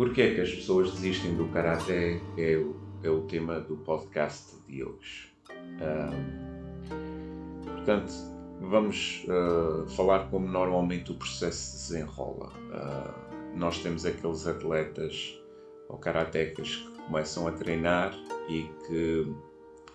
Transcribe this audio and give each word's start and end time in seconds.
Porquê 0.00 0.22
é 0.22 0.34
que 0.34 0.40
as 0.40 0.50
pessoas 0.50 0.92
desistem 0.92 1.34
do 1.34 1.46
Karaté 1.48 2.18
é 2.38 2.56
o, 2.56 2.74
é 3.02 3.10
o 3.10 3.20
tema 3.26 3.60
do 3.60 3.76
podcast 3.76 4.56
de 4.66 4.82
hoje. 4.82 5.30
portanto, 7.62 8.10
vamos 8.62 9.26
uh, 9.28 9.86
falar 9.90 10.30
como 10.30 10.48
normalmente 10.48 11.12
o 11.12 11.16
processo 11.16 11.76
se 11.76 11.92
desenrola. 11.92 12.48
Uh, 12.48 13.58
nós 13.58 13.80
temos 13.80 14.06
aqueles 14.06 14.46
atletas 14.46 15.38
ou 15.90 15.98
karatecas 15.98 16.76
que 16.76 17.02
começam 17.02 17.46
a 17.46 17.52
treinar 17.52 18.14
e 18.48 18.70
que 18.86 19.30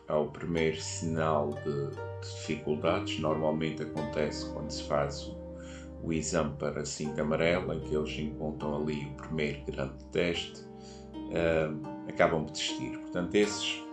ao 0.08 0.28
primeiro 0.28 0.80
sinal 0.80 1.50
de, 1.64 1.88
de 1.90 2.36
dificuldades, 2.36 3.18
normalmente 3.18 3.82
acontece 3.82 4.54
quando 4.54 4.70
se 4.70 4.84
faz 4.84 5.24
o 5.24 5.45
o 6.06 6.14
exame 6.14 6.56
para 6.58 6.86
cinta 6.86 7.24
amarela, 7.24 7.76
em 7.76 7.80
que 7.80 7.96
eles 7.96 8.12
encontram 8.20 8.76
ali 8.76 9.06
o 9.06 9.14
primeiro 9.16 9.64
grande 9.66 10.04
teste, 10.12 10.62
uh, 10.62 12.08
acabam 12.08 12.46
por 12.46 12.52
desistir. 12.52 12.98
Portanto, 13.00 13.34
esses 13.34 13.84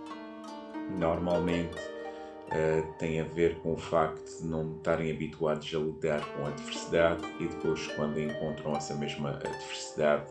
normalmente 0.98 1.78
uh, 1.78 2.92
têm 2.98 3.20
a 3.20 3.24
ver 3.24 3.58
com 3.60 3.72
o 3.72 3.77
facto 3.78 4.42
de 4.42 4.46
não 4.46 4.77
estarem 4.77 5.10
habituados 5.10 5.74
a 5.74 5.78
lidar 5.78 6.20
com 6.34 6.44
a 6.44 6.48
adversidade 6.48 7.24
e 7.40 7.48
depois, 7.48 7.86
quando 7.94 8.20
encontram 8.20 8.77
essa 8.77 8.94
mesma 8.94 9.30
adversidade, 9.30 10.30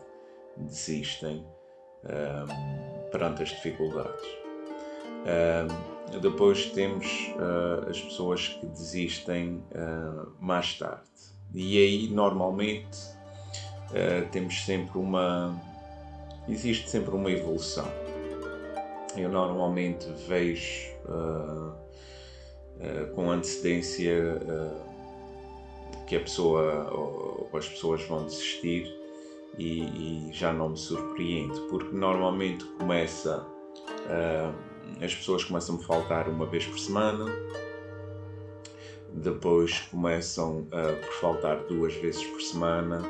desistem 0.56 1.44
uh, 2.04 3.10
perante 3.10 3.42
as 3.42 3.48
dificuldades. 3.48 4.22
depois 6.20 6.66
temos 6.72 7.06
as 7.88 8.00
pessoas 8.00 8.48
que 8.48 8.66
desistem 8.66 9.62
mais 10.40 10.78
tarde 10.78 11.11
e 11.54 11.78
aí, 11.78 12.08
normalmente, 12.08 12.98
uh, 13.90 14.28
temos 14.30 14.64
sempre 14.64 14.98
uma. 14.98 15.54
Existe 16.48 16.88
sempre 16.88 17.14
uma 17.14 17.30
evolução. 17.30 17.86
Eu 19.16 19.30
normalmente 19.30 20.06
vejo 20.26 20.90
uh, 21.04 21.72
com 23.14 23.30
antecedência 23.30 24.40
que 26.06 26.16
a 26.16 26.20
pessoa 26.20 26.90
ou, 26.90 27.48
ou, 27.52 27.58
as 27.58 27.68
pessoas 27.68 28.02
vão 28.04 28.24
desistir 28.24 28.90
e, 29.56 29.82
e, 29.82 30.32
já 30.32 30.52
não 30.52 30.70
me 30.70 30.76
surpreende, 30.76 31.60
porque 31.68 31.94
normalmente 31.94 32.64
começa. 32.78 33.46
as 35.00 35.14
pessoas 35.14 35.44
começam 35.44 35.76
a 35.76 35.78
faltar 35.78 36.28
uma 36.28 36.46
vez 36.46 36.66
por 36.66 36.78
semana, 36.78 37.26
depois 39.14 39.80
começam 39.90 40.66
a 40.72 40.92
por 40.92 41.12
faltar 41.14 41.58
duas 41.64 41.94
vezes 41.94 42.24
por 42.24 42.40
semana, 42.40 43.02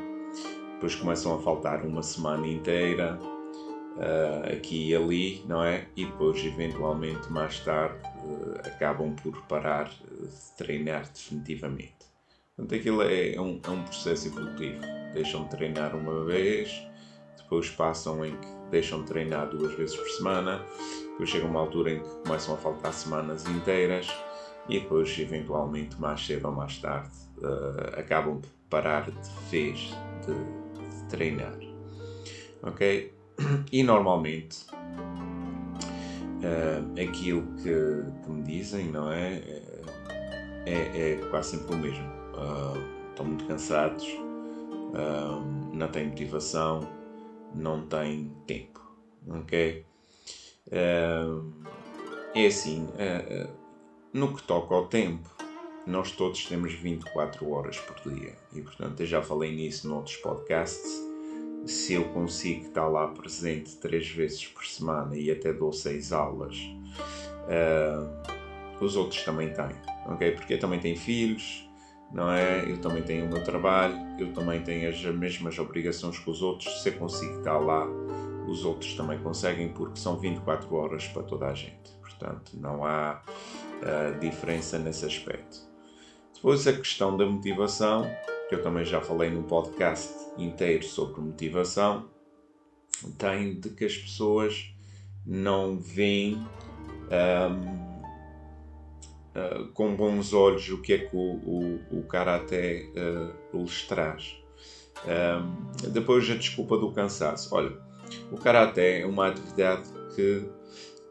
depois 0.74 0.94
começam 0.94 1.34
a 1.34 1.38
faltar 1.40 1.84
uma 1.84 2.02
semana 2.02 2.46
inteira, 2.46 3.18
uh, 3.96 4.52
aqui 4.52 4.90
e 4.90 4.96
ali, 4.96 5.44
não 5.46 5.62
é? 5.62 5.86
E 5.96 6.04
depois, 6.04 6.44
eventualmente, 6.44 7.30
mais 7.30 7.60
tarde, 7.60 7.98
uh, 8.24 8.58
acabam 8.66 9.14
por 9.22 9.40
parar 9.42 9.88
de 9.88 10.28
treinar 10.56 11.08
definitivamente. 11.12 11.94
Portanto, 12.56 12.74
aquilo 12.74 13.02
é, 13.02 13.34
é 13.34 13.40
um, 13.40 13.60
é 13.62 13.70
um 13.70 13.82
processo 13.84 14.28
evolutivo. 14.28 14.80
Deixam 15.14 15.44
de 15.44 15.50
treinar 15.50 15.94
uma 15.94 16.24
vez, 16.24 16.86
depois 17.36 17.70
passam 17.70 18.24
em 18.24 18.36
que 18.36 18.48
deixam 18.70 19.02
de 19.02 19.06
treinar 19.06 19.48
duas 19.50 19.74
vezes 19.74 19.94
por 19.94 20.08
semana, 20.08 20.64
depois 21.12 21.28
chega 21.28 21.46
uma 21.46 21.60
altura 21.60 21.92
em 21.92 22.02
que 22.02 22.08
começam 22.24 22.54
a 22.54 22.58
faltar 22.58 22.92
semanas 22.92 23.46
inteiras 23.46 24.08
e 24.68 24.78
depois, 24.80 25.18
eventualmente, 25.18 26.00
mais 26.00 26.24
cedo 26.24 26.46
ou 26.48 26.54
mais 26.54 26.78
tarde, 26.78 27.10
uh, 27.38 27.98
acabam 27.98 28.40
por 28.40 28.50
parar 28.70 29.10
de 29.10 29.30
vez 29.50 29.92
de, 30.26 30.34
de 30.34 31.04
treinar. 31.08 31.58
Ok? 32.62 33.12
E 33.72 33.82
normalmente 33.82 34.64
uh, 36.40 37.00
aquilo 37.00 37.42
que, 37.56 38.22
que, 38.22 38.30
me 38.30 38.42
dizem, 38.42 38.86
não 38.86 39.10
é? 39.10 39.42
É, 40.64 41.14
é 41.14 41.20
quase 41.30 41.56
sempre 41.56 41.74
o 41.74 41.78
mesmo. 41.78 42.06
Uh, 42.34 43.10
estão 43.10 43.26
muito 43.26 43.44
cansados, 43.46 44.06
não 45.72 45.88
têm 45.88 46.06
motivação, 46.08 46.88
não 47.54 47.86
têm 47.86 48.32
tempo. 48.46 48.80
Ok? 49.28 49.84
é 52.34 52.46
assim 52.46 52.88
no 54.12 54.34
que 54.34 54.42
toca 54.42 54.74
ao 54.74 54.86
tempo, 54.86 55.28
nós 55.86 56.12
todos 56.12 56.44
temos 56.46 56.74
24 56.74 57.50
horas 57.50 57.78
por 57.78 58.12
dia 58.12 58.34
e, 58.54 58.60
portanto, 58.60 59.00
eu 59.00 59.06
já 59.06 59.22
falei 59.22 59.54
nisso 59.54 59.88
noutros 59.88 60.16
podcasts. 60.16 61.00
Se 61.64 61.94
eu 61.94 62.04
consigo 62.10 62.66
estar 62.66 62.88
lá 62.88 63.08
presente 63.08 63.76
três 63.76 64.08
vezes 64.08 64.46
por 64.46 64.66
semana 64.66 65.16
e 65.16 65.30
até 65.30 65.52
dou 65.52 65.72
seis 65.72 66.12
aulas, 66.12 66.56
uh, 67.46 68.84
os 68.84 68.96
outros 68.96 69.22
também 69.22 69.52
têm, 69.52 69.76
ok? 70.06 70.32
Porque 70.32 70.54
eu 70.54 70.58
também 70.58 70.80
tenho 70.80 70.98
filhos, 70.98 71.68
não 72.12 72.30
é? 72.30 72.68
Eu 72.68 72.80
também 72.80 73.02
tenho 73.02 73.26
o 73.26 73.28
meu 73.28 73.42
trabalho, 73.44 73.96
eu 74.18 74.32
também 74.32 74.60
tenho 74.62 74.88
as 74.88 75.00
mesmas 75.04 75.58
obrigações 75.58 76.18
que 76.18 76.28
os 76.28 76.42
outros. 76.42 76.82
Se 76.82 76.88
eu 76.88 76.94
consigo 76.94 77.38
estar 77.38 77.58
lá, 77.58 77.86
os 78.48 78.64
outros 78.64 78.94
também 78.94 79.18
conseguem, 79.20 79.68
porque 79.68 79.98
são 79.98 80.18
24 80.18 80.74
horas 80.74 81.06
para 81.08 81.22
toda 81.22 81.46
a 81.46 81.54
gente. 81.54 81.92
Portanto, 82.00 82.52
não 82.54 82.84
há 82.84 83.22
uh, 83.82 84.18
diferença 84.18 84.78
nesse 84.78 85.04
aspecto. 85.04 85.58
Depois, 86.34 86.66
a 86.66 86.72
questão 86.72 87.16
da 87.16 87.26
motivação, 87.26 88.10
que 88.48 88.54
eu 88.54 88.62
também 88.62 88.84
já 88.84 89.00
falei 89.00 89.30
num 89.30 89.42
podcast 89.42 90.12
inteiro 90.36 90.84
sobre 90.84 91.20
motivação, 91.20 92.08
tem 93.18 93.58
de 93.58 93.70
que 93.70 93.84
as 93.84 93.96
pessoas 93.96 94.74
não 95.24 95.78
veem 95.78 96.36
um, 96.36 96.42
uh, 97.08 97.92
ah, 99.34 99.68
com 99.72 99.94
bons 99.96 100.32
olhos 100.32 100.68
o 100.68 100.80
que 100.82 100.92
é 100.92 100.98
que 100.98 101.16
o, 101.16 101.20
o, 101.20 101.80
o 101.98 102.02
Karaté 102.02 102.86
uh, 102.96 103.56
lhes 103.56 103.82
traz. 103.86 104.36
Um, 105.06 105.90
depois, 105.90 106.28
a 106.30 106.34
desculpa 106.34 106.76
do 106.76 106.92
cansaço. 106.92 107.54
Olha, 107.54 107.72
o 108.30 108.36
Karaté 108.36 109.00
é 109.00 109.06
uma 109.06 109.28
atividade 109.28 109.88
que 110.14 110.44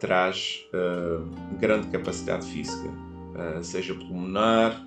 traz 0.01 0.65
uh, 0.73 1.23
grande 1.57 1.87
capacidade 1.87 2.45
física, 2.47 2.89
uh, 2.89 3.63
seja 3.63 3.93
pulmonar, 3.93 4.85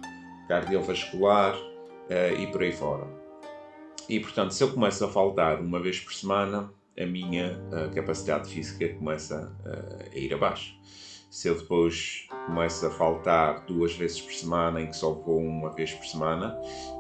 cardiovascular 0.49 1.55
uh, 1.55 2.39
e 2.39 2.47
por 2.49 2.63
aí 2.63 2.73
fora. 2.73 3.07
E 4.09 4.19
portanto, 4.19 4.53
se 4.53 4.63
eu 4.63 4.73
começo 4.73 5.05
a 5.05 5.09
faltar 5.09 5.61
uma 5.61 5.81
vez 5.81 6.01
por 6.01 6.13
semana, 6.13 6.71
a 7.01 7.07
minha 7.07 7.59
capacidade 7.95 8.49
física 8.49 8.89
começa 8.95 9.51
a 9.65 10.17
ir 10.17 10.33
abaixo. 10.33 10.77
Se 11.29 11.49
eu 11.49 11.59
depois 11.59 12.29
começo 12.47 12.87
a 12.87 12.91
faltar 12.91 13.65
duas 13.65 13.97
vezes 13.97 14.21
por 14.21 14.33
semana, 14.33 14.81
em 14.81 14.87
que 14.89 14.97
só 14.97 15.11
vou 15.13 15.41
uma 15.41 15.73
vez 15.73 15.93
por 15.93 16.05
semana, 16.05 16.57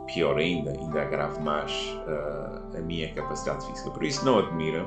pior 0.06 0.38
ainda, 0.38 0.72
ainda 0.72 1.02
agravo 1.02 1.40
mais 1.42 1.70
a 2.76 2.80
minha 2.80 3.12
capacidade 3.14 3.64
física. 3.66 3.90
Por 3.90 4.02
isso, 4.02 4.24
não 4.24 4.38
admira 4.40 4.84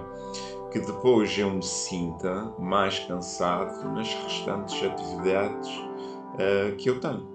que 0.80 0.86
depois 0.86 1.36
eu 1.38 1.50
me 1.50 1.64
sinta 1.64 2.54
mais 2.60 3.00
cansado 3.00 3.90
nas 3.92 4.14
restantes 4.14 4.84
atividades 4.84 5.70
uh, 5.70 6.76
que 6.78 6.90
eu 6.90 7.00
tenho. 7.00 7.28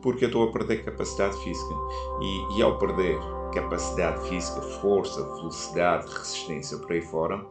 Porque 0.00 0.24
eu 0.24 0.28
estou 0.28 0.48
a 0.48 0.52
perder 0.52 0.84
capacidade 0.84 1.36
física. 1.42 1.74
E, 2.20 2.58
e 2.58 2.62
ao 2.62 2.78
perder 2.78 3.18
capacidade 3.52 4.28
física, 4.28 4.60
força, 4.80 5.22
velocidade, 5.36 6.06
resistência 6.06 6.78
por 6.78 6.92
aí 6.92 7.02
fora, 7.02 7.44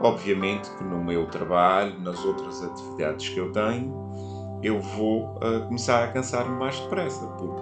obviamente 0.00 0.70
que 0.76 0.84
no 0.84 1.02
meu 1.02 1.26
trabalho, 1.26 1.98
nas 2.00 2.24
outras 2.24 2.62
atividades 2.62 3.28
que 3.28 3.38
eu 3.38 3.50
tenho, 3.52 3.92
eu 4.62 4.80
vou 4.80 5.36
uh, 5.36 5.66
começar 5.66 6.04
a 6.04 6.12
cansar-me 6.12 6.56
mais 6.56 6.78
depressa, 6.80 7.26
por, 7.26 7.54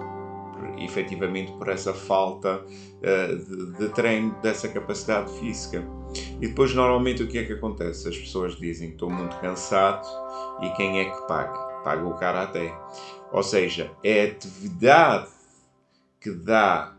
por, 0.53 0.79
efetivamente 0.79 1.51
por 1.53 1.69
essa 1.69 1.93
falta 1.93 2.63
uh, 2.63 3.37
de, 3.37 3.77
de, 3.77 3.89
treino 3.89 4.35
dessa 4.41 4.67
capacidade 4.67 5.31
física. 5.39 5.87
E 6.39 6.47
depois, 6.47 6.73
normalmente, 6.73 7.23
o 7.23 7.27
que 7.27 7.39
é 7.39 7.43
que 7.43 7.53
acontece? 7.53 8.07
As 8.07 8.17
pessoas 8.17 8.55
dizem: 8.55 8.89
Estou 8.89 9.09
muito 9.09 9.35
cansado, 9.37 10.07
e 10.61 10.69
quem 10.71 10.99
é 10.99 11.05
que 11.05 11.27
paga? 11.27 11.57
Paga 11.83 12.05
o 12.05 12.15
karaté. 12.15 12.73
Ou 13.31 13.43
seja, 13.43 13.91
é 14.03 14.21
a 14.21 14.25
atividade 14.31 15.27
que 16.21 16.31
dá 16.31 16.95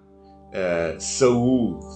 uh, 0.48 1.00
saúde, 1.00 1.86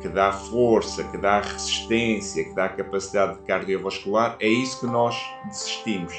que 0.00 0.08
dá 0.08 0.32
força, 0.32 1.04
que 1.04 1.16
dá 1.16 1.40
resistência, 1.40 2.44
que 2.44 2.54
dá 2.54 2.68
capacidade 2.68 3.38
cardiovascular, 3.46 4.36
é 4.40 4.48
isso 4.48 4.80
que 4.80 4.86
nós 4.86 5.16
desistimos. 5.46 6.12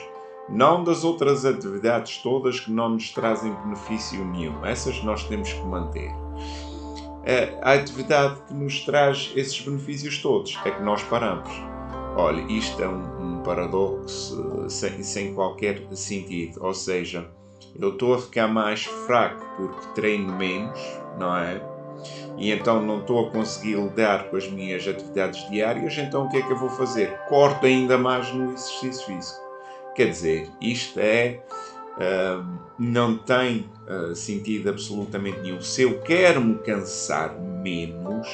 Não 0.49 0.83
das 0.83 1.03
outras 1.03 1.45
atividades 1.45 2.17
todas 2.17 2.59
que 2.59 2.71
não 2.71 2.89
nos 2.89 3.11
trazem 3.11 3.53
benefício 3.63 4.23
nenhum. 4.25 4.65
Essas 4.65 5.01
nós 5.03 5.23
temos 5.25 5.51
que 5.51 5.61
manter. 5.61 6.11
Eh, 7.25 7.57
a 7.61 7.73
atividade 7.73 8.41
que 8.47 8.53
nos 8.53 8.81
traz 8.81 9.31
esses 9.35 9.59
benefícios 9.61 10.21
todos 10.21 10.59
é 10.65 10.71
que 10.71 10.83
nós 10.83 11.01
paramos. 11.03 11.49
Olha, 12.15 12.41
isto 12.51 12.81
é 12.81 12.87
um, 12.87 13.37
um 13.37 13.43
paradoxo 13.43 14.65
sem, 14.69 15.01
sem 15.01 15.33
qualquer 15.33 15.81
sentido. 15.93 16.63
Ou 16.63 16.73
seja, 16.73 17.29
eu 17.79 17.89
estou 17.89 18.13
a 18.13 18.19
ficar 18.19 18.47
mais 18.47 18.83
fraco 18.83 19.43
porque 19.57 19.87
treino 19.95 20.35
menos, 20.35 20.79
não 21.17 21.35
é? 21.37 21.61
E 22.37 22.51
então 22.51 22.81
não 22.81 22.99
estou 22.99 23.27
a 23.27 23.31
conseguir 23.31 23.75
lidar 23.75 24.29
com 24.29 24.35
as 24.35 24.49
minhas 24.49 24.87
atividades 24.87 25.49
diárias, 25.49 25.97
então 25.97 26.25
o 26.25 26.29
que 26.29 26.37
é 26.37 26.41
que 26.41 26.51
eu 26.51 26.57
vou 26.57 26.69
fazer? 26.69 27.17
Corto 27.29 27.65
ainda 27.65 27.97
mais 27.97 28.31
no 28.33 28.51
exercício 28.51 29.05
físico. 29.05 29.41
Quer 29.95 30.09
dizer, 30.09 30.49
isto 30.59 30.99
é. 30.99 31.39
Não 32.77 33.17
tem 33.17 33.69
uh, 33.87 34.15
sentido 34.15 34.69
absolutamente 34.69 35.39
nenhum. 35.41 35.61
Se 35.61 35.83
eu 35.83 36.01
quero 36.01 36.41
me 36.41 36.55
cansar 36.55 37.39
menos, 37.39 38.27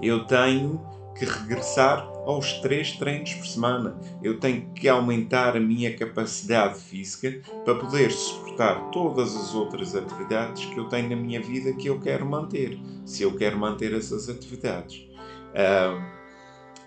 eu 0.00 0.24
tenho 0.24 0.80
que 1.18 1.24
regressar 1.24 2.06
aos 2.26 2.54
três 2.54 2.92
treinos 2.92 3.34
por 3.34 3.46
semana. 3.46 3.96
Eu 4.22 4.38
tenho 4.38 4.68
que 4.74 4.88
aumentar 4.88 5.56
a 5.56 5.60
minha 5.60 5.96
capacidade 5.96 6.78
física 6.78 7.40
para 7.64 7.74
poder 7.74 8.10
suportar 8.10 8.90
todas 8.90 9.34
as 9.36 9.54
outras 9.54 9.94
atividades 9.94 10.64
que 10.66 10.78
eu 10.78 10.88
tenho 10.88 11.10
na 11.10 11.16
minha 11.16 11.40
vida 11.40 11.72
que 11.72 11.88
eu 11.88 12.00
quero 12.00 12.26
manter, 12.26 12.78
se 13.04 13.22
eu 13.22 13.34
quero 13.36 13.56
manter 13.56 13.94
essas 13.94 14.28
atividades. 14.28 15.06
Uh, 15.52 16.02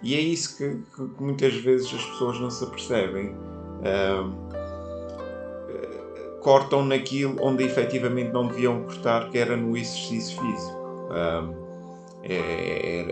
e 0.02 0.16
é 0.16 0.20
isso 0.20 0.58
que, 0.58 0.78
que, 0.96 1.24
muitas 1.24 1.54
vezes 1.56 1.94
as 1.94 2.06
pessoas 2.06 2.40
não 2.40 2.50
se 2.50 2.64
apercebem. 2.64 3.36
Cortam 6.42 6.86
naquilo 6.86 7.36
onde 7.42 7.64
efetivamente 7.64 8.32
não 8.32 8.48
deviam 8.48 8.84
cortar, 8.84 9.30
que 9.30 9.38
era 9.38 9.56
no 9.56 9.76
exercício 9.76 10.40
físico. 10.42 10.80
Uh, 11.10 11.70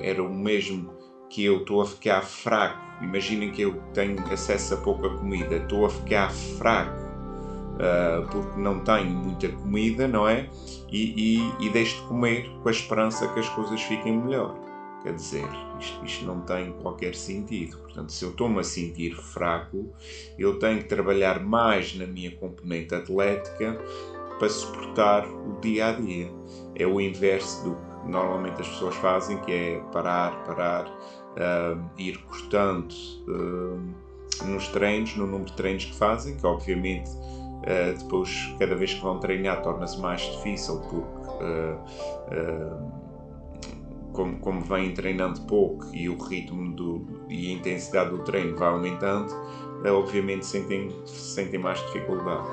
era 0.02 0.22
o 0.22 0.34
mesmo 0.34 0.94
que 1.30 1.46
eu 1.46 1.58
estou 1.58 1.82
a 1.82 1.86
ficar 1.86 2.22
fraco. 2.22 2.80
Imaginem 3.02 3.52
que 3.52 3.62
eu 3.62 3.76
tenho 3.94 4.20
acesso 4.32 4.74
a 4.74 4.78
pouca 4.78 5.10
comida, 5.10 5.58
estou 5.58 5.86
a 5.86 5.90
ficar 5.90 6.32
fraco 6.32 7.08
uh, 7.78 8.28
porque 8.30 8.60
não 8.60 8.80
tenho 8.80 9.10
muita 9.10 9.48
comida, 9.50 10.08
não 10.08 10.28
é? 10.28 10.50
E, 10.92 11.40
e, 11.60 11.66
e 11.66 11.70
deixo 11.70 12.02
de 12.02 12.08
comer 12.08 12.50
com 12.62 12.70
a 12.70 12.72
esperança 12.72 13.28
que 13.30 13.40
as 13.40 13.50
coisas 13.50 13.82
fiquem 13.82 14.18
melhor. 14.18 14.56
Quer 15.04 15.14
dizer, 15.14 15.48
isto, 15.80 16.06
isto 16.06 16.26
não 16.26 16.42
tem 16.42 16.74
qualquer 16.74 17.16
sentido. 17.16 17.78
Portanto, 17.78 18.12
se 18.12 18.26
eu 18.26 18.32
estou-me 18.32 18.60
a 18.60 18.64
sentir 18.64 19.16
fraco, 19.16 19.94
eu 20.38 20.58
tenho 20.60 20.80
que 20.80 20.86
trabalhar 20.86 21.40
mais 21.44 21.96
na 21.96 22.08
minha 22.08 22.32
componente 22.36 22.96
atlética 22.96 23.80
para 24.38 24.50
suportar 24.50 25.28
o 25.28 25.60
dia 25.62 25.88
a 25.88 25.92
dia. 25.94 26.32
É 26.76 26.86
o 26.86 27.00
inverso 27.00 27.64
do 27.64 27.76
que 27.76 28.12
normalmente 28.12 28.62
as 28.62 28.68
pessoas 28.68 28.96
fazem, 28.96 29.40
que 29.42 29.52
é 29.52 29.80
parar, 29.92 30.44
parar, 30.44 30.88
uh, 30.88 31.90
ir 31.98 32.18
cortando 32.24 32.92
uh, 33.28 34.46
nos 34.46 34.68
treinos, 34.70 35.16
no 35.16 35.26
número 35.26 35.46
de 35.46 35.54
treinos 35.54 35.86
que 35.86 35.96
fazem, 35.96 36.36
que 36.38 36.46
obviamente 36.46 37.10
uh, 37.10 37.98
depois, 37.98 38.56
cada 38.60 38.76
vez 38.76 38.94
que 38.94 39.02
vão 39.02 39.20
treinar, 39.20 39.62
torna-se 39.62 40.00
mais 40.00 40.22
difícil 40.22 40.80
porque 40.82 41.08
como, 44.18 44.40
como 44.40 44.62
vêm 44.62 44.96
treinando 44.96 45.42
pouco 45.42 45.96
e 45.96 46.10
o 46.10 46.18
ritmo 46.18 46.76
do, 46.76 47.06
e 47.30 47.52
a 47.52 47.54
intensidade 47.54 48.10
do 48.10 48.24
treino 48.24 48.58
vai 48.58 48.70
aumentando, 48.70 49.32
obviamente 49.86 50.44
sentem, 50.44 50.90
sentem 51.06 51.60
mais 51.60 51.80
dificuldade. 51.86 52.48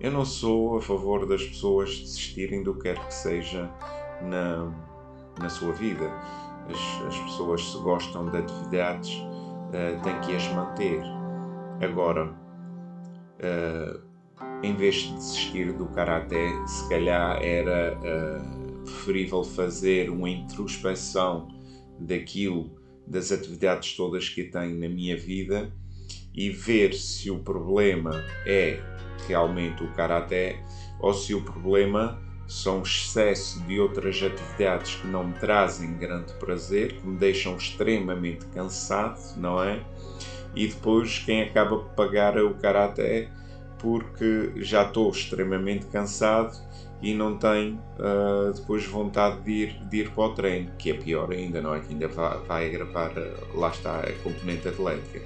eu 0.00 0.10
não 0.10 0.24
sou 0.24 0.78
a 0.78 0.82
favor 0.82 1.24
das 1.26 1.44
pessoas 1.44 1.96
desistirem 1.96 2.64
do 2.64 2.74
que 2.74 2.82
quer 2.82 2.98
que 3.06 3.14
seja 3.14 3.70
na, 4.20 4.72
na 5.38 5.48
sua 5.48 5.72
vida. 5.72 6.10
As, 6.68 7.06
as 7.06 7.18
pessoas, 7.20 7.64
se 7.64 7.78
gostam 7.78 8.30
de 8.30 8.38
atividades, 8.38 9.14
uh, 9.14 10.02
têm 10.02 10.20
que 10.22 10.34
as 10.34 10.48
manter. 10.48 11.02
Agora, 11.80 12.34
uh, 13.38 14.00
em 14.62 14.74
vez 14.74 14.96
de 14.96 15.14
desistir 15.14 15.72
do 15.72 15.86
karaté, 15.86 16.50
se 16.66 16.88
calhar 16.88 17.40
era 17.42 18.61
preferível 18.84 19.42
fazer 19.44 20.10
uma 20.10 20.28
introspeção 20.28 21.48
daquilo, 21.98 22.70
das 23.06 23.32
atividades 23.32 23.96
todas 23.96 24.28
que 24.28 24.44
tenho 24.44 24.78
na 24.78 24.88
minha 24.88 25.16
vida 25.16 25.72
e 26.34 26.50
ver 26.50 26.94
se 26.94 27.30
o 27.30 27.38
problema 27.38 28.24
é 28.46 28.80
realmente 29.26 29.82
o 29.82 29.92
karaté 29.92 30.64
ou 31.00 31.12
se 31.12 31.34
o 31.34 31.42
problema 31.42 32.20
são 32.46 32.82
excesso 32.82 33.60
de 33.62 33.80
outras 33.80 34.22
atividades 34.22 34.96
que 34.96 35.06
não 35.06 35.24
me 35.24 35.34
trazem 35.34 35.96
grande 35.96 36.32
prazer, 36.34 36.94
que 36.94 37.06
me 37.06 37.16
deixam 37.16 37.56
extremamente 37.56 38.44
cansado, 38.46 39.18
não 39.36 39.62
é? 39.62 39.82
E 40.54 40.66
depois 40.66 41.18
quem 41.18 41.42
acaba 41.42 41.78
por 41.78 41.90
pagar 41.94 42.36
é 42.36 42.42
o 42.42 42.54
karaté 42.54 43.30
porque 43.78 44.52
já 44.56 44.86
estou 44.86 45.10
extremamente 45.10 45.86
cansado 45.86 46.54
e 47.02 47.12
não 47.14 47.36
tenho 47.36 47.74
uh, 47.98 48.52
depois 48.54 48.86
vontade 48.86 49.40
de 49.40 49.50
ir, 49.50 49.84
de 49.88 49.96
ir 49.98 50.10
para 50.10 50.24
o 50.24 50.34
treino, 50.34 50.70
que 50.78 50.90
é 50.90 50.94
pior 50.94 51.32
ainda, 51.32 51.60
não 51.60 51.74
é? 51.74 51.80
Que 51.80 51.92
ainda 51.92 52.08
vai, 52.08 52.38
vai 52.46 52.66
agravar, 52.68 53.10
uh, 53.10 53.58
lá 53.58 53.70
está, 53.70 54.00
a 54.00 54.12
componente 54.22 54.68
atlética. 54.68 55.20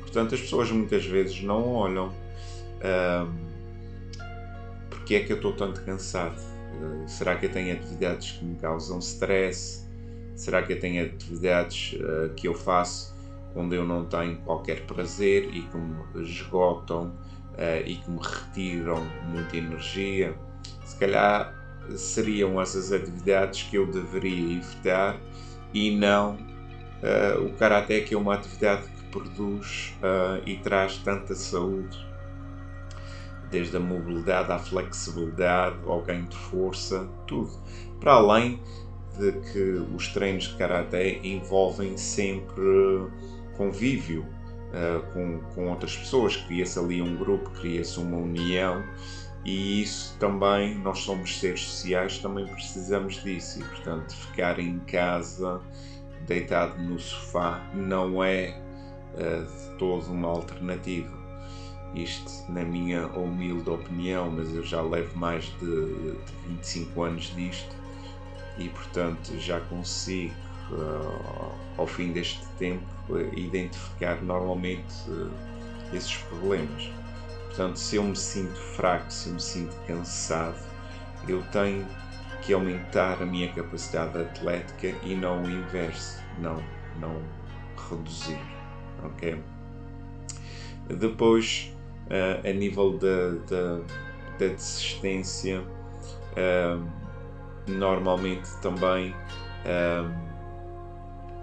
Portanto, 0.00 0.34
as 0.34 0.40
pessoas 0.40 0.70
muitas 0.70 1.04
vezes 1.04 1.42
não 1.42 1.68
olham 1.68 2.08
uh, 2.08 3.30
porque 4.88 5.14
é 5.16 5.20
que 5.20 5.32
eu 5.32 5.36
estou 5.36 5.52
tanto 5.52 5.82
cansado 5.82 6.40
eh, 6.80 7.08
será 7.08 7.36
que 7.36 7.46
eu 7.46 7.50
tenho 7.50 7.74
atividades 7.74 8.32
que 8.32 8.44
me 8.44 8.56
causam 8.56 8.98
stress? 8.98 9.86
Será 10.34 10.62
que 10.62 10.72
eu 10.72 10.80
tenho 10.80 11.04
atividades 11.04 11.98
uh, 12.00 12.32
que 12.34 12.48
eu 12.48 12.54
faço 12.54 13.14
onde 13.54 13.76
eu 13.76 13.84
não 13.84 14.06
tenho 14.06 14.38
qualquer 14.38 14.86
prazer 14.86 15.44
e 15.54 15.62
que 15.62 15.76
me 15.76 16.24
esgotam 16.24 17.08
uh, 17.08 17.86
e 17.86 17.96
que 17.96 18.10
me 18.10 18.20
retiram 18.22 19.04
muita 19.28 19.58
energia? 19.58 20.34
Se 20.90 20.96
calhar 20.96 21.54
seriam 21.96 22.60
essas 22.60 22.92
atividades 22.92 23.62
que 23.62 23.76
eu 23.76 23.86
deveria 23.86 24.56
evitar 24.58 25.16
e 25.72 25.96
não 25.96 26.34
uh, 26.34 27.46
o 27.46 27.52
karaté 27.54 28.00
que 28.00 28.12
é 28.12 28.18
uma 28.18 28.34
atividade 28.34 28.82
que 28.82 29.04
produz 29.04 29.94
e 30.46 30.56
traz 30.58 30.98
tanta 30.98 31.34
saúde 31.34 31.98
desde 33.50 33.76
a 33.76 33.80
mobilidade 33.80 34.52
à 34.52 34.58
flexibilidade, 34.58 35.76
ao 35.86 36.02
ganho 36.02 36.26
de 36.26 36.36
força, 36.36 37.08
tudo. 37.26 37.50
Para 37.98 38.14
além 38.14 38.60
de 39.18 39.32
que 39.52 39.84
os 39.94 40.08
treinos 40.08 40.44
de 40.44 40.56
karaté 40.56 41.18
envolvem 41.24 41.96
sempre 41.96 43.08
convívio 43.56 44.22
uh, 44.22 45.02
com, 45.12 45.40
com 45.54 45.68
outras 45.68 45.96
pessoas, 45.96 46.36
cria-se 46.36 46.78
ali 46.78 47.02
um 47.02 47.16
grupo, 47.16 47.50
cria-se 47.50 47.98
uma 47.98 48.16
união 48.16 48.82
e 49.44 49.82
isso 49.82 50.16
também, 50.18 50.74
nós 50.76 50.98
somos 50.98 51.38
seres 51.38 51.62
sociais, 51.62 52.18
também 52.18 52.46
precisamos 52.46 53.22
disso. 53.22 53.60
E 53.60 53.64
portanto 53.64 54.14
ficar 54.14 54.58
em 54.58 54.78
casa 54.80 55.60
deitado 56.26 56.80
no 56.82 56.98
sofá 56.98 57.66
não 57.74 58.22
é 58.22 58.60
uh, 59.14 59.44
de 59.44 59.78
todo 59.78 60.12
uma 60.12 60.28
alternativa. 60.28 61.18
Isto 61.94 62.30
na 62.50 62.62
minha 62.62 63.06
humilde 63.08 63.68
opinião, 63.68 64.30
mas 64.30 64.54
eu 64.54 64.62
já 64.62 64.80
levo 64.82 65.18
mais 65.18 65.44
de, 65.58 66.14
25 66.46 67.02
anos 67.02 67.34
disto. 67.34 67.74
E 68.58 68.68
portanto 68.68 69.36
já 69.38 69.58
consigo 69.60 70.34
uh, 70.70 71.52
ao 71.78 71.86
fim 71.86 72.12
deste 72.12 72.46
tempo 72.58 72.84
identificar 73.34 74.22
normalmente 74.22 74.94
uh, 75.08 75.30
esses 75.94 76.14
problemas. 76.18 76.99
Portanto, 77.50 77.80
se 77.80 77.96
eu 77.96 78.04
me 78.04 78.14
sinto 78.14 78.54
fraco, 78.54 79.12
se 79.12 79.28
eu 79.28 79.34
me 79.34 79.42
sinto 79.42 79.76
cansado, 79.84 80.56
eu 81.28 81.42
tenho 81.50 81.84
que 82.42 82.52
aumentar 82.52 83.20
a 83.20 83.26
minha 83.26 83.52
capacidade 83.52 84.16
atlética 84.16 84.94
e 85.02 85.16
não 85.16 85.42
o 85.42 85.50
inverso, 85.50 86.22
não, 86.38 86.62
não 87.00 87.20
reduzir, 87.88 88.40
ok? 89.02 89.42
Depois, 90.96 91.74
uh, 92.06 92.48
a 92.48 92.52
nível 92.52 92.96
da, 92.96 93.30
da, 93.48 93.80
desistência, 94.38 95.60
uh, 95.60 96.88
normalmente 97.66 98.48
também 98.62 99.14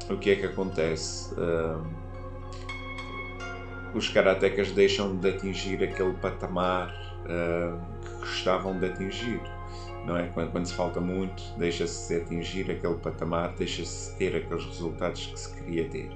o 0.10 0.18
que 0.18 0.32
é 0.32 0.36
que 0.38 0.46
acontece? 0.48 1.36
Os 3.94 4.10
karatecas 4.10 4.72
deixam 4.72 5.16
de 5.18 5.30
atingir 5.30 5.84
aquele 5.84 6.14
patamar 6.14 6.94
que 8.02 8.20
gostavam 8.20 8.80
de 8.80 8.86
atingir 8.86 9.42
não 10.08 10.16
é? 10.18 10.28
Quando, 10.28 10.52
quando 10.52 10.66
se 10.66 10.74
falta 10.74 11.02
muito, 11.02 11.44
deixa-se 11.58 12.16
atingir 12.16 12.72
aquele 12.72 12.96
patamar, 12.96 13.54
deixa-se 13.56 14.16
ter 14.18 14.36
aqueles 14.36 14.66
resultados 14.66 15.26
que 15.28 15.38
se 15.38 15.54
queria 15.54 15.88
ter. 15.90 16.10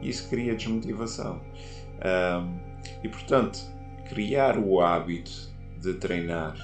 E 0.00 0.10
isso 0.10 0.28
cria 0.28 0.54
desmotivação. 0.54 1.40
Um, 2.04 2.58
e 3.02 3.08
portanto, 3.08 3.58
criar 4.08 4.58
o 4.58 4.80
hábito 4.80 5.50
de 5.80 5.94
treinar 5.94 6.54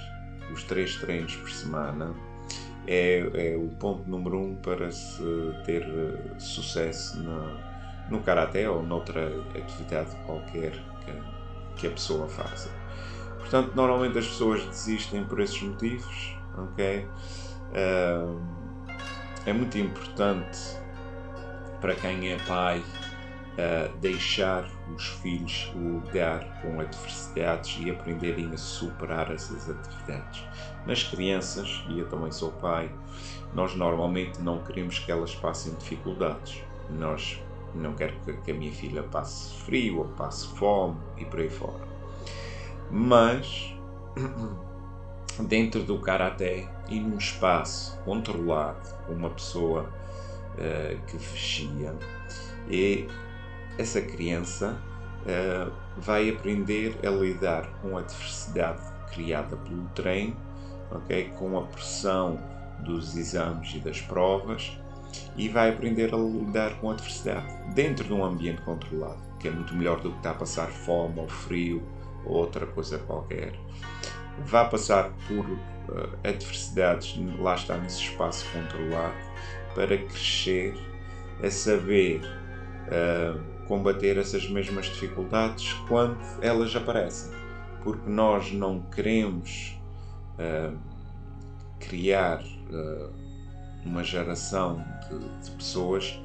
os 0.53 0.63
três 0.65 0.97
treinos 0.97 1.35
por 1.37 1.51
semana 1.51 2.15
é, 2.87 3.19
é 3.35 3.57
o 3.57 3.69
ponto 3.77 4.09
número 4.09 4.39
um 4.39 4.55
para 4.57 4.93
se 4.93 5.23
ter 5.65 5.83
uh, 5.83 6.39
sucesso 6.41 7.19
no, 7.23 7.59
no 8.11 8.21
karaté 8.21 8.69
ou 8.69 8.83
noutra 8.83 9.29
atividade 9.55 10.15
qualquer 10.27 10.73
que, 11.05 11.13
que 11.77 11.87
a 11.87 11.91
pessoa 11.91 12.29
faça. 12.29 12.71
Portanto, 13.39 13.73
normalmente 13.75 14.19
as 14.19 14.27
pessoas 14.27 14.65
desistem 14.65 15.25
por 15.25 15.41
esses 15.41 15.61
motivos 15.63 16.37
ok? 16.57 17.07
Uh, 17.71 18.41
é 19.45 19.53
muito 19.53 19.79
importante 19.79 20.59
para 21.81 21.95
quem 21.95 22.33
é 22.33 22.39
pai 22.47 22.81
uh, 22.81 23.97
deixar 23.99 24.69
os 24.95 25.07
filhos 25.07 25.71
lidar 25.75 26.61
com 26.63 26.81
adversidades 26.81 27.79
e 27.81 27.91
aprenderem 27.91 28.53
a 28.53 28.57
superar 28.57 29.31
essas 29.33 29.69
adversidades. 29.69 30.43
Nas 30.87 31.03
crianças, 31.03 31.85
e 31.89 31.99
eu 31.99 32.09
também 32.09 32.33
sou 32.33 32.53
pai, 32.53 32.91
nós 33.53 33.75
normalmente 33.75 34.41
não 34.41 34.63
queremos 34.65 34.99
que 34.99 35.11
elas 35.13 35.35
passem 35.35 35.75
dificuldades. 35.75 36.63
Nós 36.91 37.41
não 37.77 37.95
quero 37.95 38.15
que, 38.21 38.33
que 38.33 38.51
a 38.51 38.55
minha 38.55 38.73
filha 38.73 39.03
passe 39.03 39.55
frio 39.65 39.99
ou 39.99 40.05
passe 40.05 40.47
fome 40.57 40.97
e 41.17 41.25
por 41.25 41.41
aí 41.41 41.51
fora. 41.51 41.87
Mas 42.91 43.75
dentro 45.47 45.83
do 45.83 45.99
karaté 45.99 46.69
e 46.89 47.01
num 47.01 47.19
espaço 47.19 47.99
controlado, 48.05 48.89
uma 49.09 49.31
pessoa 49.31 49.91
uh, 50.55 51.07
que 51.07 51.17
vigia, 51.17 51.95
e 52.69 53.07
essa 53.79 54.01
criança 54.01 54.77
uh, 55.23 55.73
vai 55.97 56.31
aprender 56.31 56.99
a 57.05 57.11
lidar 57.11 57.69
com 57.83 57.97
a 57.97 58.01
adversidade 58.01 58.81
criada 59.13 59.57
pelo 59.57 59.85
treino, 59.95 60.37
okay? 60.91 61.31
com 61.39 61.59
a 61.59 61.63
pressão 61.63 62.39
dos 62.81 63.17
exames 63.17 63.75
e 63.75 63.81
das 63.81 64.01
provas, 64.01 64.79
e 65.37 65.49
vai 65.49 65.71
aprender 65.71 66.15
a 66.15 66.17
lidar 66.17 66.79
com 66.81 66.91
a 66.91 66.95
adversidade 66.95 67.47
dentro 67.75 68.05
de 68.05 68.13
um 68.13 68.25
ambiente 68.25 68.63
controlado, 68.63 69.21
que 69.39 69.49
é 69.49 69.51
muito 69.51 69.75
melhor 69.75 70.01
do 70.01 70.11
que 70.11 70.17
estar 70.19 70.31
a 70.31 70.35
passar 70.35 70.69
fome 70.69 71.21
ou 71.21 71.29
frio 71.29 71.83
ou 72.25 72.37
outra 72.37 72.67
coisa 72.67 72.99
qualquer 72.99 73.53
vá 74.45 74.65
passar 74.65 75.13
por 75.27 75.47
uh, 75.49 76.19
adversidades, 76.25 77.19
lá 77.39 77.55
está 77.55 77.77
nesse 77.79 78.03
espaço 78.03 78.47
controlado, 78.53 79.15
para 79.75 79.97
crescer, 79.97 80.75
a 81.43 81.51
saber 81.51 82.21
uh, 82.89 83.67
combater 83.67 84.17
essas 84.17 84.49
mesmas 84.49 84.87
dificuldades 84.87 85.73
quando 85.89 86.19
elas 86.41 86.75
aparecem. 86.75 87.33
Porque 87.83 88.09
nós 88.09 88.53
não 88.53 88.81
queremos 88.83 89.79
uh, 90.39 90.77
criar 91.79 92.43
uma 93.87 94.03
geração 94.03 94.85
de, 95.09 95.19
de 95.45 95.51
pessoas 95.53 96.21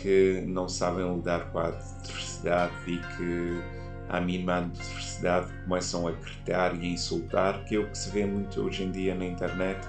que 0.00 0.42
não 0.46 0.68
sabem 0.68 1.14
lidar 1.14 1.50
com 1.50 1.58
a 1.58 1.68
adversidade 1.68 2.72
e 2.86 2.98
que 2.98 3.62
à 4.08 4.20
mínima 4.20 4.58
adversidade 4.58 5.52
começam 5.64 6.06
a 6.06 6.12
gritar 6.12 6.74
e 6.76 6.86
a 6.86 6.90
insultar, 6.90 7.64
que 7.64 7.76
é 7.76 7.78
o 7.78 7.88
que 7.88 7.96
se 7.96 8.10
vê 8.10 8.24
muito 8.24 8.60
hoje 8.60 8.84
em 8.84 8.90
dia 8.90 9.14
na 9.14 9.24
internet, 9.24 9.86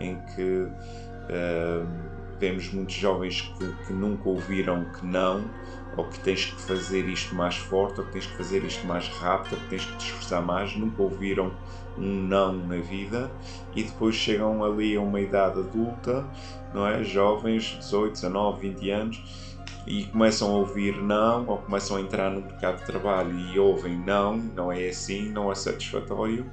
em 0.00 0.16
que 0.34 0.42
uh, 0.42 1.86
vemos 2.38 2.72
muitos 2.72 2.94
jovens 2.94 3.42
que, 3.42 3.86
que, 3.86 3.92
nunca 3.92 4.28
ouviram 4.28 4.84
que 4.92 5.06
não, 5.06 5.44
ou 5.96 6.04
que 6.04 6.18
tens 6.20 6.46
que 6.46 6.60
fazer 6.60 7.08
isto 7.08 7.34
mais 7.34 7.56
forte, 7.56 8.00
ou 8.00 8.06
que 8.06 8.12
tens 8.12 8.26
que 8.26 8.36
fazer 8.36 8.64
isto 8.64 8.86
mais 8.86 9.08
rápido, 9.08 9.54
ou 9.54 9.60
que 9.60 9.68
tens 9.68 9.84
que 9.84 9.96
te 9.96 10.06
esforçar 10.06 10.42
mais, 10.42 10.76
nunca 10.76 11.02
ouviram 11.02 11.52
um 11.96 12.22
não 12.26 12.52
na 12.52 12.78
vida 12.78 13.30
e 13.74 13.84
depois 13.84 14.16
chegam 14.16 14.64
ali 14.64 14.96
a 14.96 15.00
uma 15.00 15.20
idade 15.20 15.60
adulta, 15.60 16.26
não 16.72 16.86
é? 16.86 17.04
Jovens, 17.04 17.76
18, 17.78 18.14
19, 18.14 18.68
20 18.68 18.90
anos 18.90 19.54
e 19.86 20.04
começam 20.04 20.50
a 20.50 20.58
ouvir 20.58 20.96
não, 20.96 21.46
ou 21.46 21.58
começam 21.58 21.96
a 21.96 22.00
entrar 22.00 22.30
no 22.30 22.40
mercado 22.40 22.78
de 22.78 22.86
trabalho 22.86 23.38
e 23.38 23.58
ouvem 23.58 23.96
não, 23.96 24.36
não 24.36 24.72
é 24.72 24.88
assim, 24.88 25.28
não 25.28 25.52
é 25.52 25.54
satisfatório, 25.54 26.46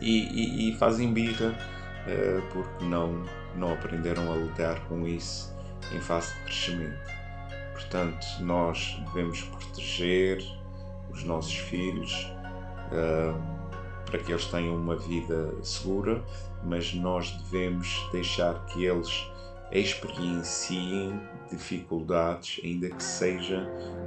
e, 0.00 0.68
e, 0.68 0.70
e 0.70 0.76
fazem 0.76 1.12
birra 1.12 1.54
uh, 2.06 2.42
porque 2.52 2.84
não, 2.84 3.22
não 3.54 3.72
aprenderam 3.72 4.32
a 4.32 4.36
lidar 4.36 4.80
com 4.88 5.06
isso 5.06 5.54
em 5.92 6.00
fase 6.00 6.34
de 6.34 6.40
crescimento. 6.44 7.17
Portanto, 7.78 8.26
nós 8.40 9.00
devemos 9.06 9.42
proteger 9.42 10.44
os 11.12 11.22
nossos 11.22 11.56
filhos 11.56 12.12
uh, 12.90 13.40
para 14.04 14.18
que 14.18 14.32
eles 14.32 14.46
tenham 14.46 14.74
uma 14.74 14.96
vida 14.96 15.54
segura, 15.62 16.20
mas 16.64 16.92
nós 16.92 17.30
devemos 17.42 18.04
deixar 18.10 18.66
que 18.66 18.84
eles 18.84 19.30
experienciem 19.70 21.20
dificuldades, 21.52 22.60
ainda 22.64 22.90
que 22.90 23.02
seja 23.02 23.60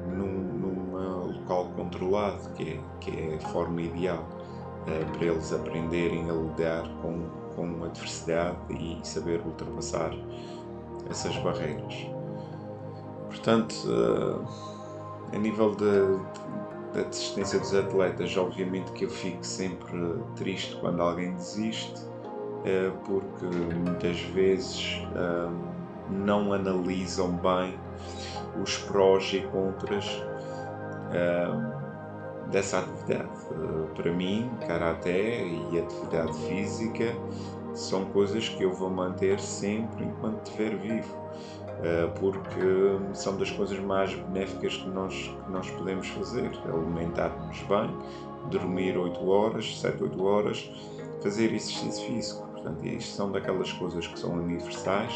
num, 0.06 0.28
num 0.28 1.32
local 1.40 1.72
controlado, 1.74 2.50
que 2.54 2.63
é, 2.63 2.80
que 3.00 3.12
é 3.12 3.36
a 3.36 3.40
forma 3.40 3.82
ideal 3.82 4.28
é, 4.86 5.06
para 5.06 5.25
eles 5.28 5.54
aprenderem 5.54 6.30
a 6.30 6.34
lidar 6.34 6.90
com, 7.01 7.30
com 7.56 7.84
a 7.84 7.88
adversidade 7.88 8.58
e 8.70 9.00
saber 9.04 9.40
ultrapassar 9.46 10.12
essas 11.10 11.36
barreiras. 11.38 12.21
Portanto, 13.32 13.74
uh, 13.88 14.46
a 15.34 15.38
nível 15.38 15.74
da 15.76 17.02
desistência 17.04 17.58
dos 17.58 17.74
atletas, 17.74 18.36
obviamente 18.36 18.92
que 18.92 19.06
eu 19.06 19.10
fico 19.10 19.46
sempre 19.46 19.98
triste 20.36 20.76
quando 20.76 21.02
alguém 21.02 21.34
desiste 21.34 22.06
é 22.66 22.92
porque 23.06 23.46
muitas 23.46 24.20
vezes 24.20 25.02
não 26.10 26.52
analisam 26.54 27.32
bem 27.38 27.80
os 28.62 28.78
prós 28.78 29.32
e 29.34 29.40
contras 29.48 30.22
dessa 32.52 32.80
atividade. 32.80 33.30
Para 33.96 34.12
mim, 34.12 34.52
karaté 34.68 35.48
e 35.48 35.80
atividade 35.80 36.34
física 36.48 37.16
são 37.74 38.06
coisas 38.06 38.50
que 38.50 38.64
eu 38.64 38.74
vou 38.74 38.90
manter 38.90 39.40
sempre 39.40 40.04
enquanto 40.04 40.46
estiver 40.46 40.76
vivo, 40.76 41.16
porque 42.20 43.13
são 43.13 43.38
das 43.38 43.50
coisas 43.51 43.80
mais 43.80 44.13
benéficas 44.13 44.78
que 44.78 44.90
nós, 44.90 45.13
que 45.13 45.51
nós 45.51 45.70
podemos 45.72 46.08
fazer. 46.10 46.51
Alimentar-nos 46.66 47.60
bem, 47.63 47.98
dormir 48.50 48.98
8 48.98 49.30
horas, 49.30 49.80
7, 49.80 50.04
8 50.04 50.24
horas, 50.24 50.72
fazer 51.22 51.54
exercício 51.54 52.06
físico. 52.06 52.48
Portanto, 52.48 52.86
isto 52.86 53.16
são 53.16 53.32
daquelas 53.32 53.72
coisas 53.74 54.06
que 54.06 54.20
são 54.20 54.34
universais, 54.34 55.13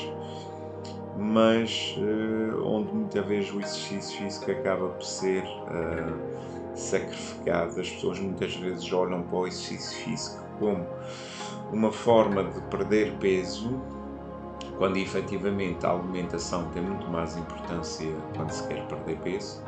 mas 1.18 1.96
uh, 1.98 2.66
onde 2.66 2.94
muitas 2.94 3.26
vezes 3.26 3.54
o 3.54 3.60
exercício 3.60 4.18
físico 4.18 4.52
acaba 4.52 4.90
por 4.90 5.04
ser 5.04 5.44
uh, 5.44 6.76
sacrificado. 6.76 7.80
As 7.80 7.90
pessoas 7.90 8.20
muitas 8.20 8.56
vezes 8.56 8.92
olham 8.92 9.22
para 9.24 9.38
o 9.38 9.48
exercício 9.48 10.04
físico 10.04 10.44
como 10.60 10.86
uma 11.72 11.92
forma 11.92 12.44
de 12.44 12.62
perder 12.62 13.14
peso, 13.20 13.80
quando 14.78 14.98
efetivamente 14.98 15.86
a 15.86 15.92
alimentação 15.92 16.70
tem 16.72 16.82
muito 16.82 17.08
mais 17.08 17.36
importância 17.38 18.08
quando 18.36 18.52
se 18.52 18.68
quer 18.68 18.86
perder 18.88 19.18
peso. 19.20 19.62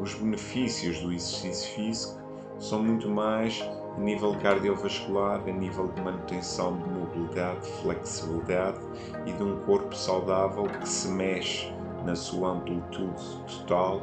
Os 0.00 0.14
benefícios 0.14 1.00
do 1.00 1.12
exercício 1.12 1.74
físico 1.74 2.20
são 2.58 2.82
muito 2.82 3.08
mais 3.08 3.62
a 3.96 4.00
nível 4.00 4.34
cardiovascular, 4.40 5.40
a 5.46 5.52
nível 5.52 5.88
de 5.88 6.00
manutenção 6.00 6.76
de 6.78 6.88
mobilidade, 6.88 7.66
flexibilidade 7.82 8.78
e 9.26 9.32
de 9.32 9.42
um 9.42 9.60
corpo 9.60 9.94
saudável 9.94 10.64
que 10.64 10.88
se 10.88 11.08
mexe 11.08 11.72
na 12.04 12.14
sua 12.14 12.50
amplitude 12.50 13.22
total, 13.46 14.02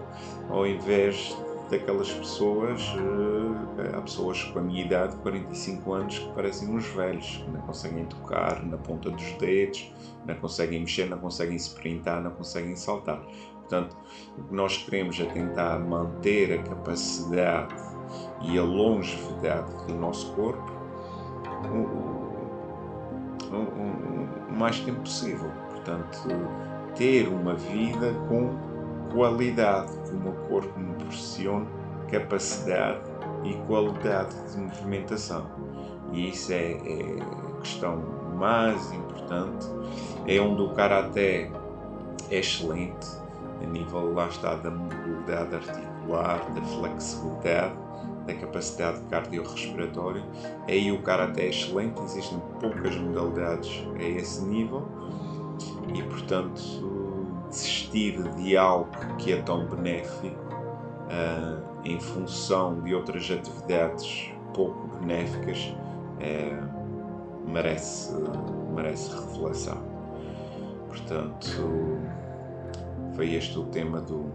ao 0.49 0.65
invés 0.65 1.35
daquelas 1.71 2.11
pessoas, 2.11 2.81
eh, 3.79 3.95
há 3.97 4.01
pessoas 4.01 4.43
com 4.43 4.59
a 4.59 4.61
minha 4.61 4.83
idade, 4.83 5.15
45 5.17 5.93
anos, 5.93 6.19
que 6.19 6.29
parecem 6.33 6.69
uns 6.69 6.85
velhos, 6.87 7.37
que 7.37 7.49
não 7.49 7.61
conseguem 7.61 8.05
tocar 8.05 8.63
na 8.65 8.77
ponta 8.77 9.09
dos 9.09 9.31
dedos, 9.33 9.91
não 10.25 10.35
conseguem 10.35 10.81
mexer, 10.81 11.09
não 11.09 11.17
conseguem 11.17 11.55
sprintar, 11.55 12.21
não 12.21 12.31
conseguem 12.31 12.75
saltar. 12.75 13.21
Portanto, 13.61 13.95
o 14.37 14.43
que 14.43 14.53
nós 14.53 14.77
queremos 14.77 15.17
é 15.19 15.25
tentar 15.25 15.79
manter 15.79 16.59
a 16.59 16.63
capacidade 16.63 17.73
e 18.41 18.59
a 18.59 18.63
longevidade 18.63 19.71
do 19.87 19.95
nosso 19.95 20.33
corpo 20.33 20.69
o, 21.69 21.77
o, 23.55 24.49
o 24.49 24.53
mais 24.53 24.79
tempo 24.81 24.99
possível. 24.99 25.49
Portanto, 25.69 26.27
ter 26.95 27.29
uma 27.29 27.55
vida 27.55 28.13
com 28.27 28.70
qualidade, 29.11 29.91
que 30.05 30.11
o 30.11 30.19
meu 30.19 30.33
corpo 30.49 30.79
me 30.79 30.93
proporcione 30.95 31.67
capacidade 32.11 32.99
e 33.43 33.53
qualidade 33.67 34.35
de 34.51 34.57
movimentação. 34.57 35.45
E 36.11 36.29
isso 36.29 36.51
é, 36.51 36.73
é 36.73 37.15
a 37.21 37.61
questão 37.61 37.97
mais 38.37 38.91
importante. 38.91 39.67
É 40.27 40.39
onde 40.39 40.61
o 40.61 40.69
Karaté 40.73 41.49
é 42.29 42.39
excelente, 42.39 43.07
a 43.61 43.65
nível, 43.65 44.13
lá 44.13 44.27
está, 44.27 44.55
da 44.55 44.71
mobilidade 44.71 45.55
articular, 45.55 46.39
da 46.53 46.61
flexibilidade, 46.61 47.75
da 48.25 48.33
capacidade 48.33 49.01
cardiorrespiratória. 49.09 50.23
Aí 50.67 50.91
o 50.91 51.01
Karaté 51.01 51.43
é 51.43 51.49
excelente, 51.49 52.01
existem 52.01 52.41
poucas 52.59 52.95
modalidades 52.95 53.83
a 53.95 54.03
esse 54.03 54.43
nível 54.43 54.87
e, 55.93 56.01
portanto, 56.03 56.61
desistir 57.51 58.21
de 58.33 58.57
algo 58.57 58.89
que 59.17 59.33
é 59.33 59.41
tão 59.41 59.65
benéfico 59.67 60.35
uh, 60.35 61.61
em 61.83 61.99
função 61.99 62.81
de 62.81 62.95
outras 62.95 63.29
atividades 63.29 64.31
pouco 64.53 64.87
benéficas 64.97 65.73
uh, 66.17 67.49
merece, 67.49 68.13
merece 68.73 69.11
reflexão. 69.11 69.77
Portanto, 70.87 71.99
foi 73.15 73.33
este 73.33 73.59
o 73.59 73.65
tema 73.65 74.01
do, 74.01 74.31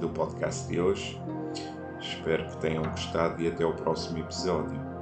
do 0.00 0.08
podcast 0.10 0.68
de 0.68 0.80
hoje. 0.80 1.20
Espero 2.00 2.48
que 2.50 2.56
tenham 2.58 2.82
gostado 2.82 3.42
e 3.42 3.48
até 3.48 3.64
o 3.64 3.72
próximo 3.72 4.18
episódio. 4.18 4.95